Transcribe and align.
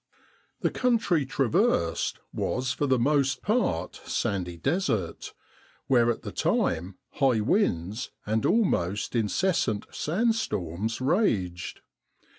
The 0.61 0.71
country 0.71 1.27
traversed 1.27 2.17
was 2.33 2.71
for 2.71 2.87
the 2.87 2.97
most 2.97 3.43
part 3.43 3.97
sandy 4.03 4.57
desert, 4.57 5.31
where 5.85 6.09
at 6.09 6.23
the 6.23 6.31
time 6.31 6.95
high 7.11 7.39
winds 7.41 8.09
and 8.25 8.43
almost 8.43 9.15
incessant 9.15 9.85
sandstorms 9.91 11.01
raged. 11.01 11.81